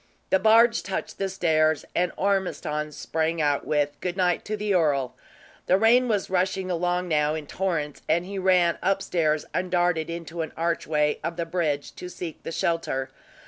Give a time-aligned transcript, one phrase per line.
[0.31, 5.15] The barge touched the stairs, and Ormiston sprang out, with "Good night" to the earl.
[5.67, 10.41] The rain was rushing along, now, in torrents, and he ran upstairs and darted into
[10.41, 13.11] an archway of the bridge, to seek the shelter.